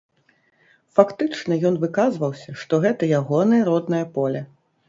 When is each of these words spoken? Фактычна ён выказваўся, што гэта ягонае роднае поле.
Фактычна 0.99 1.59
ён 1.71 1.77
выказваўся, 1.85 2.57
што 2.65 2.73
гэта 2.87 3.13
ягонае 3.21 3.63
роднае 3.73 4.05
поле. 4.21 4.47